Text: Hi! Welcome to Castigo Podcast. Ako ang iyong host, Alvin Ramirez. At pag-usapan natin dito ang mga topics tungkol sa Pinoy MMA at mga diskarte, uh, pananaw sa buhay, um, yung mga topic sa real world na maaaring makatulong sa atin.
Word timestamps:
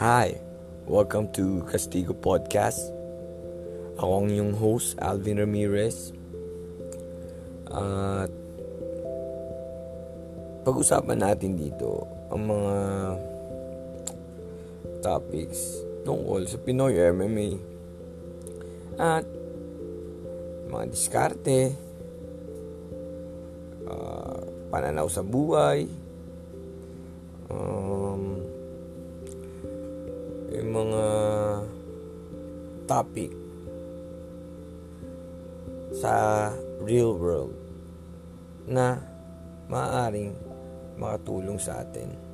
Hi! 0.00 0.32
Welcome 0.88 1.28
to 1.36 1.60
Castigo 1.68 2.16
Podcast. 2.16 2.80
Ako 4.00 4.24
ang 4.24 4.32
iyong 4.32 4.56
host, 4.56 4.96
Alvin 4.96 5.36
Ramirez. 5.36 6.16
At 7.68 8.32
pag-usapan 10.64 11.20
natin 11.20 11.52
dito 11.52 12.08
ang 12.32 12.48
mga 12.48 12.76
topics 15.04 15.84
tungkol 16.08 16.48
sa 16.48 16.56
Pinoy 16.64 16.96
MMA 16.96 17.50
at 18.96 19.28
mga 20.72 20.84
diskarte, 20.88 21.76
uh, 23.84 24.40
pananaw 24.72 25.12
sa 25.12 25.20
buhay, 25.20 25.84
um, 27.52 27.99
yung 30.50 30.70
mga 30.74 31.04
topic 32.90 33.30
sa 35.94 36.50
real 36.82 37.14
world 37.14 37.54
na 38.66 38.98
maaaring 39.70 40.34
makatulong 40.98 41.58
sa 41.58 41.86
atin. 41.86 42.29